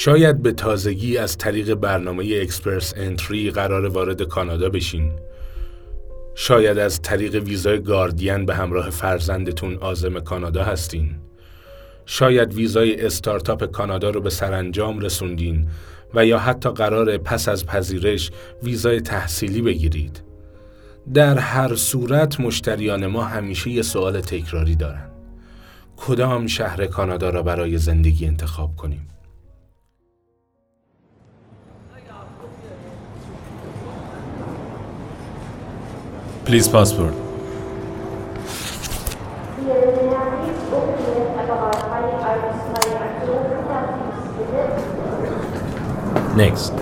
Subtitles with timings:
[0.00, 5.12] شاید به تازگی از طریق برنامه اکسپرس انتری قرار وارد کانادا بشین.
[6.34, 11.16] شاید از طریق ویزای گاردین به همراه فرزندتون آزم کانادا هستین.
[12.06, 15.68] شاید ویزای استارتاپ کانادا رو به سرانجام رسوندین
[16.14, 18.30] و یا حتی قرار پس از پذیرش
[18.62, 20.22] ویزای تحصیلی بگیرید.
[21.14, 25.10] در هر صورت مشتریان ما همیشه یه سوال تکراری دارن.
[25.96, 29.08] کدام شهر کانادا را برای زندگی انتخاب کنیم؟
[36.48, 37.12] Please passport.
[46.36, 46.72] Next.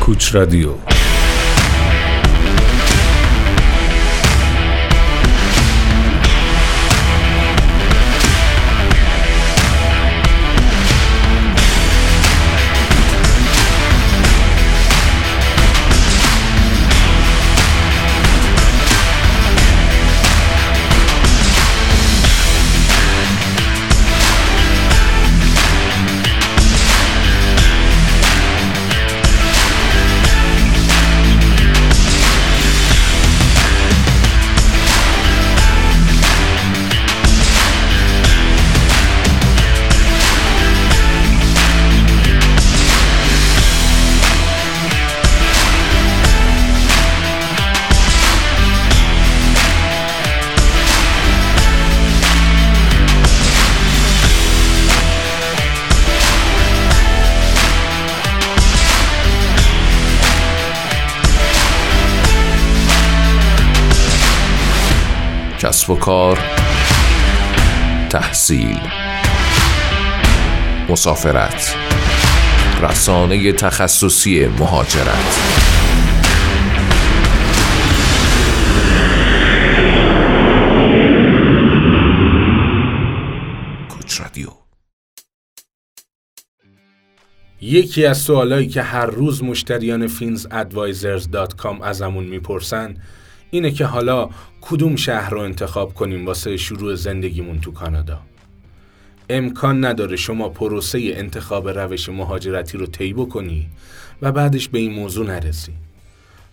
[0.00, 0.76] کوچ رادیو
[65.74, 66.38] کسب و کار
[68.10, 68.80] تحصیل
[70.88, 71.76] مسافرت
[72.82, 75.40] رسانه تخصصی مهاجرت.
[83.88, 84.48] کوچ رادیو.
[87.60, 92.96] یکی از سوالایی که هر روز مشتریان finsadvisors.com ازمون می‌پرسن
[93.54, 94.28] اینه که حالا
[94.60, 98.18] کدوم شهر رو انتخاب کنیم واسه شروع زندگیمون تو کانادا.
[99.30, 103.66] امکان نداره شما پروسه انتخاب روش مهاجرتی رو طی بکنی
[104.22, 105.72] و بعدش به این موضوع نرسی.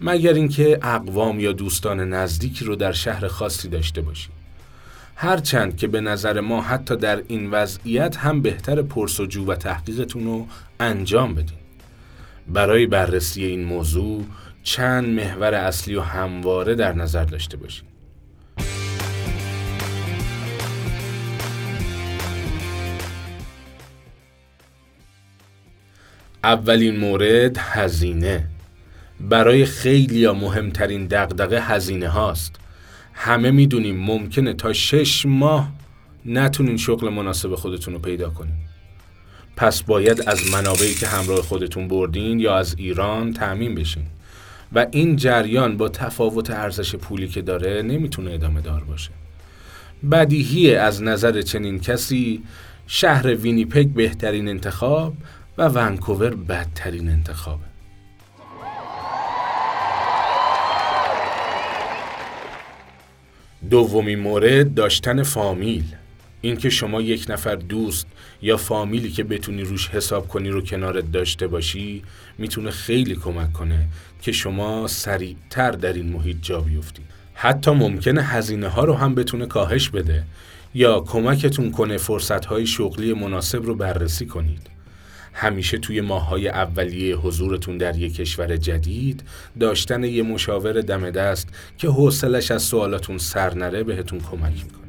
[0.00, 4.28] مگر اینکه اقوام یا دوستان نزدیکی رو در شهر خاصی داشته باشی.
[5.16, 10.46] هرچند که به نظر ما حتی در این وضعیت هم بهتر پرسجو و تحقیقتون رو
[10.80, 11.58] انجام بدین.
[12.48, 14.24] برای بررسی این موضوع
[14.66, 17.84] چند محور اصلی و همواره در نظر داشته باشید.
[26.44, 28.46] اولین مورد هزینه.
[29.20, 32.56] برای خیلی یا مهمترین دقدقه هزینه هاست.
[33.12, 35.72] همه می‌دونیم ممکنه تا شش ماه
[36.24, 38.56] نتونین شغل مناسب خودتون رو پیدا کنین.
[39.56, 44.06] پس باید از منابعی که همراه خودتون بردین یا از ایران تعمین بشین.
[44.76, 49.10] و این جریان با تفاوت ارزش پولی که داره نمی‌تونه ادامه دار باشه.
[50.12, 52.42] بدیهی از نظر چنین کسی
[52.86, 55.14] شهر وینیپگ بهترین انتخاب
[55.58, 57.64] و ونکوور بدترین انتخابه.
[63.70, 65.84] دومین مورد داشتن فامیل.
[66.40, 68.06] اینکه شما یک نفر دوست
[68.42, 72.02] یا فامیلی که بتونی روش حساب کنی رو کنارت داشته باشی
[72.38, 73.86] می‌تونه خیلی کمک کنه
[74.22, 79.46] که شما سریعتر در این محیط جا بیفتید حتی ممکنه هزینه ها رو هم بتونه
[79.46, 80.24] کاهش بده
[80.74, 84.70] یا کمکتون کنه فرصت های شغلی مناسب رو بررسی کنید.
[85.32, 89.22] همیشه توی ماهای اولیه حضورتون در یک کشور جدید
[89.60, 91.48] داشتن یه مشاور دم دست
[91.78, 94.85] که حوصلش از سوالاتون سر نره بهتون کمک می‌کنه.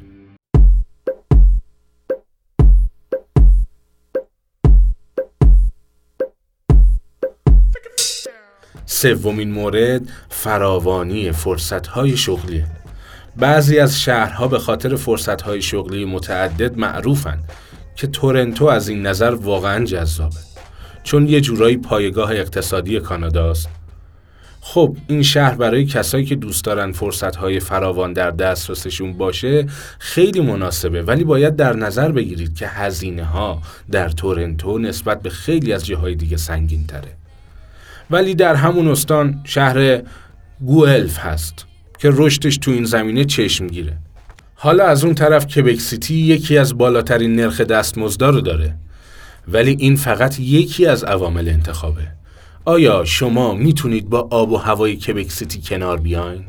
[9.00, 12.64] سومین مورد فراوانی فرصتهای شغلی.
[13.36, 17.38] بعضی از شهرها به خاطر فرصتهای شغلی متعدد معروفن
[17.96, 20.36] که تورنتو از این نظر واقعا جذابه
[21.02, 23.68] چون یه جورایی پایگاه اقتصادی کاناداست.
[24.60, 29.66] خب این شهر برای کسایی که دوست دارن فرصتهای فراوان در دسترسشون باشه
[29.98, 35.72] خیلی مناسبه ولی باید در نظر بگیرید که هزینه ها در تورنتو نسبت به خیلی
[35.72, 37.27] از جاهای دیگه سنگین تره
[38.10, 40.02] ولی در همون استان شهر
[40.60, 41.66] گوئلف هست
[41.98, 43.96] که رشدش تو این زمینه چشم گیره.
[44.54, 48.74] حالا از اون طرف کبک سیتی یکی از بالاترین نرخ دستمزدا رو داره
[49.48, 52.08] ولی این فقط یکی از عوامل انتخابه
[52.64, 56.44] آیا شما می‌تونید با آب و هوای کبک سیتی کنار بیاین؟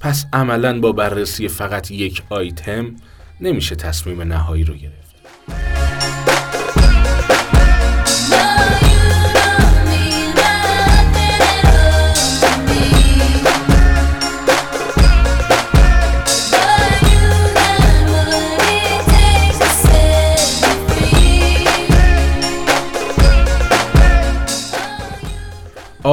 [0.00, 2.86] پس عملا با بررسی فقط یک آیتم
[3.40, 4.99] نمیشه تصمیم نهایی رو گرفت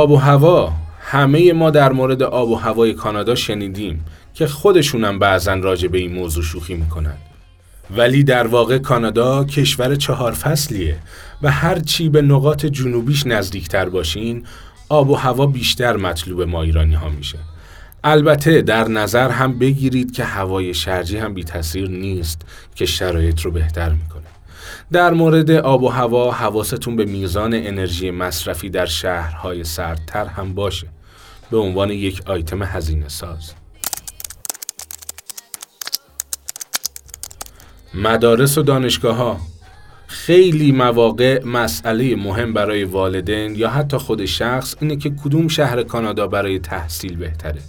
[0.08, 5.54] آب و هوا همه ما در مورد آب و هوای کانادا شنیدیم که خودشونم بعضا
[5.54, 7.18] راجع به این موضوع شوخی می‌کنن
[7.98, 10.98] ولی در واقع کانادا کشور چهار فصلیه
[11.42, 14.44] و هر چی به نقاط جنوبیش نزدیکتر باشین
[14.90, 17.38] آب و هوا بیشتر مطلوب ما ایرانی ها میشه.
[18.04, 22.42] البته در نظر هم بگیرید که هوای شرجی هم بی تاثیر نیست
[22.76, 24.37] که شرایط رو بهتر می‌کنه.
[24.92, 30.88] در مورد آب و هوا حواستون به میزان انرژی مصرفی در شهرهای سردتر هم باشه.
[31.52, 33.54] به عنوان یک آیتم هزینه ساز.
[37.94, 39.40] مدارس و دانشگاه ها
[40.08, 46.28] خیلی مواقع مسئله مهم برای والدین یا حتی خود شخص اینه که کدوم شهر کانادا
[46.28, 47.62] برای تحصیل بهتره.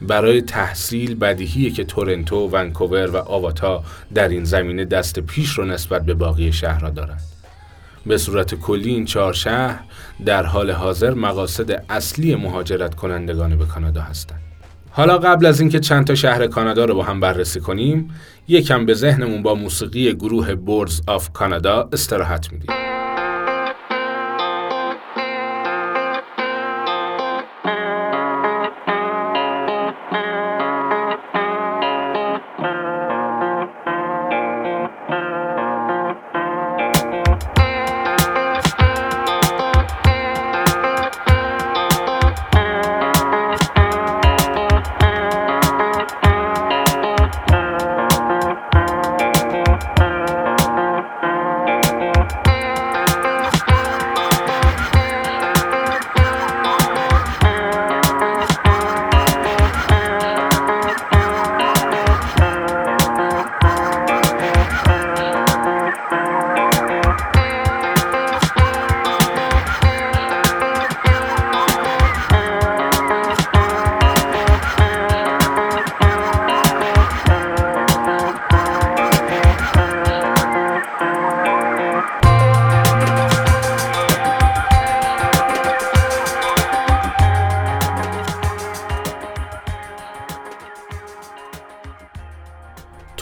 [0.00, 3.84] برای تحصیل بدیهیه که تورنتو، ونکوور و آواتا
[4.14, 7.22] در این زمینه دست پیش رو نسبت به باقی شهرها دارند.
[8.06, 9.80] به صورت کلی این چهار شهر
[10.26, 14.40] در حال حاضر مقاصد اصلی مهاجرت کنندگان به کانادا هستند.
[14.90, 18.10] حالا قبل از اینکه چند تا شهر کانادا رو با هم بررسی کنیم،
[18.48, 22.85] یکم به ذهنمون با موسیقی گروه بوردز آف کانادا استراحت میدیم.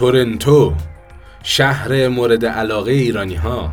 [0.04, 0.74] تورنتو
[1.42, 3.72] شهر مورد علاقه ایرانی ها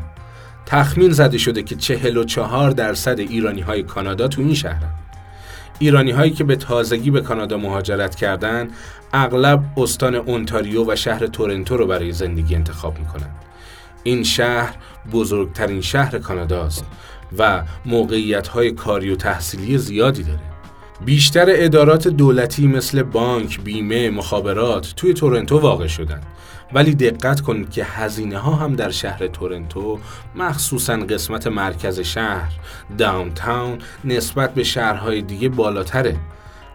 [0.66, 4.90] تخمین زده شده که 44 درصد ایرانی های کانادا تو این شهرن
[5.80, 8.68] ایرانی هایی که به تازگی به کانادا مهاجرت کردن
[9.14, 13.30] اغلب استان اونتاریو و شهر تورنتو رو برای زندگی انتخاب می‌کنن
[14.04, 14.76] این شهر
[15.12, 16.86] بزرگترین شهر کاناداست
[17.38, 20.51] و موقعیت های کاری و تحصیلی زیادی داره.
[21.06, 26.22] بیشتر ادارات دولتی مثل بانک، بیمه، مخابرات توی تورنتو واقع شدن.
[26.74, 30.00] ولی دقت کنید که هزینه ها هم در شهر تورنتو
[30.36, 32.52] مخصوصا قسمت مرکز شهر
[32.98, 36.18] داونتاون نسبت به شهرهای دیگه بالاتره.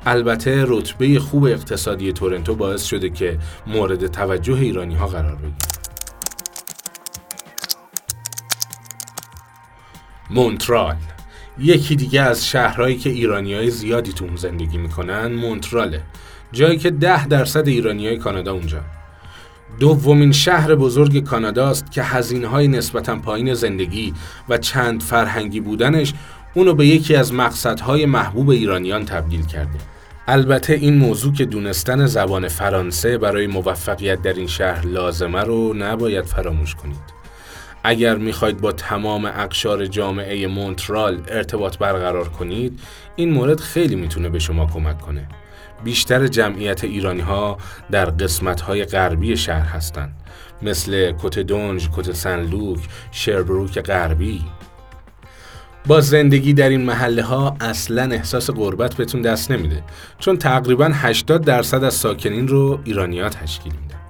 [0.06, 5.56] البته رتبه خوب اقتصادی تورنتو باعث شده که مورد توجه ایرانی ها قرار بگیره.
[10.30, 10.96] مونترال
[11.58, 16.02] یکی دیگه از شهرهایی که ایرانی های زیادی تو اون زندگی می‌کنن مونتراله.
[16.52, 18.80] جایی که ده درصد ایرانی های کانادا اونجا.
[19.80, 24.14] دومین شهر بزرگ کاناداست که هزینه های نسبتا پایین زندگی
[24.48, 26.14] و چند فرهنگی بودنش
[26.54, 29.78] اونو به یکی از مقصدهای محبوب ایرانیان تبدیل کرده.
[30.28, 36.24] البته این موضوع که دونستن زبان فرانسه برای موفقیت در این شهر لازمه رو نباید
[36.24, 37.15] فراموش کنید.
[37.88, 42.80] اگر می‌خواید با تمام اقشار جامعه مونترال ارتباط برقرار کنید
[43.16, 45.28] این مورد خیلی می‌تونه به شما کمک کنه.
[45.84, 47.58] بیشتر جمعیت ایرانی ها
[47.90, 50.16] در قسمت های غربی شهر هستند.
[50.62, 52.78] مثل کت دونج، کت سنلوک،
[53.12, 54.44] شربروک غربی.
[55.86, 59.82] با زندگی در این محله ها اصلا احساس غربت بهتون دست نمیده
[60.18, 64.00] چون تقریبا 80 درصد از ساکنین رو ایرانیا تشکیل میدن.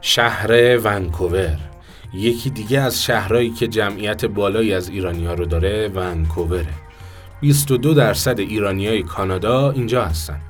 [0.00, 1.75] شهر ونکوور.
[2.16, 6.66] یکی دیگه از شهرهایی که جمعیت بالایی از ایرانی ها رو داره ونکووره
[7.40, 10.40] 22 درصد ایرانی های کانادا اینجا هستن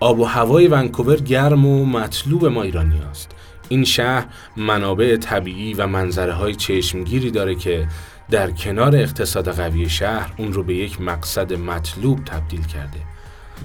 [0.00, 3.30] آب و هوای ونکوور گرم و مطلوب ما ایرانی است.
[3.68, 4.26] این شهر
[4.56, 7.88] منابع طبیعی و منظره های چشمگیری داره که
[8.30, 12.98] در کنار اقتصاد قوی شهر اون رو به یک مقصد مطلوب تبدیل کرده.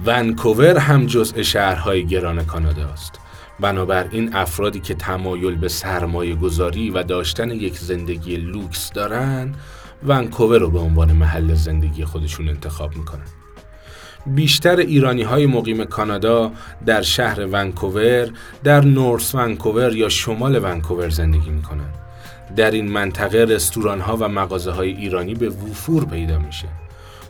[0.06, 3.20] ونکوور هم جزء شهرهای گران کانادا است.
[3.62, 9.56] بنابراین افرادی که تمایل به سرمایه گذاری و داشتن یک زندگی لوکس دارن
[10.08, 13.26] ونکوور رو به عنوان محل زندگی خودشون انتخاب می‌کنن.
[14.26, 16.52] بیشتر ایرانی های مقیم کانادا
[16.86, 18.30] در شهر ونکوور
[18.64, 21.90] در نورس ونکوور یا شمال ونکوور زندگی می‌کنن.
[22.56, 26.68] در این منطقه رستوران ها و مغازه های ایرانی به وفور پیدا میشه.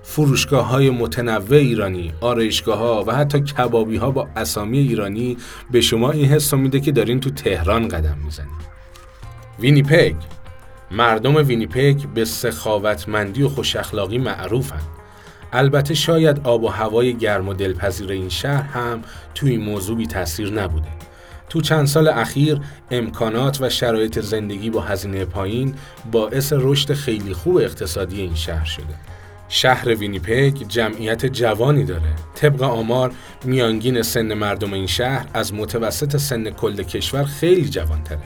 [0.10, 5.38] فروشگاه های متنوع ایرانی، آرایشگاه ها و حتی کبابی ها با اسامی ایرانی
[5.72, 8.70] به شما این حس میده که دارین تو تهران قدم می‌زنید.
[9.60, 10.16] وینیپگ
[10.92, 14.82] مردم وینیپگ به سخاوتمندی و خوش اخلاقی معروفن.
[15.54, 19.02] البته شاید آب و هوای گرم و دلپذیر این شهر هم
[19.36, 20.90] توی این موضوع بی تاثیر نبوده.
[21.50, 22.60] تو چند سال اخیر
[22.92, 25.74] امکانات و شرایط زندگی با هزینه پایین
[26.12, 28.96] باعث رشد خیلی خوب اقتصادی این شهر شده.
[29.50, 32.16] شهر وینیپگ جمعیت جوانی داره.
[32.36, 33.12] طبق آمار
[33.46, 38.20] میانگین سن مردم این شهر از متوسط سن کل کشور خیلی جوانتره.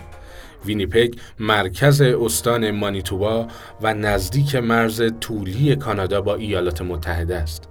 [0.65, 3.47] وینیپگ مرکز استان مانیتوبا
[3.81, 7.69] و نزدیک مرز طولی کانادا با ایالات متحده است.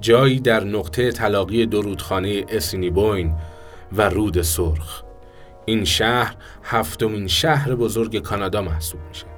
[0.00, 3.34] جایی در نقطه تلاقی دو رودخانه اسینیبوین
[3.92, 5.02] و رود سرخ.
[5.66, 9.33] این شهر هفتمین شهر بزرگ کانادا محسوب میشه.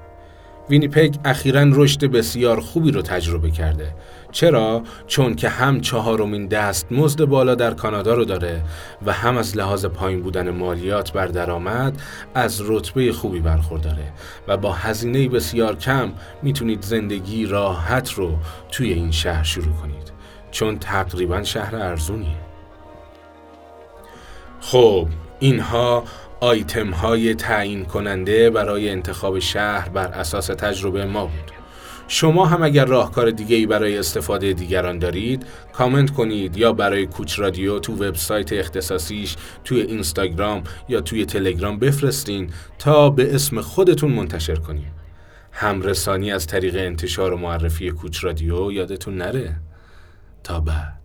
[0.71, 3.95] وینیپگ اخیرا رشد بسیار خوبی رو تجربه کرده.
[4.33, 8.63] چرا؟ چون که هم چهارمین دستمزد بالا در کانادا رو داره
[9.07, 12.03] و هم از لحاظ پایین بودن مالیات بر درآمد
[12.35, 14.13] از رتبه خوبی برخورداره
[14.49, 18.37] و با هزینه بسیار کم می‌تونید زندگی راحت رو
[18.73, 20.13] توی این شهر شروع کنید.
[20.51, 22.37] چون تقریبا شهر ارزونیه.
[24.61, 25.09] خب
[25.39, 26.05] اینها
[26.41, 31.53] آیتم های تعیین کننده برای انتخاب شهر بر اساس تجربه ما بود.
[32.09, 37.39] شما هم اگر راهکار دیگه ای برای استفاده دیگران دارید کامنت کنید یا برای کوچ
[37.39, 44.57] رادیو تو وبسایت اختصاصیش توی اینستاگرام یا توی تلگرام بفرستین تا به اسم خودتون منتشر
[44.57, 44.93] کنیم.
[45.53, 49.57] همرسانی از طریق انتشار و معرفی کوچ رادیو یادتون نره.
[50.45, 50.96] تا بعد.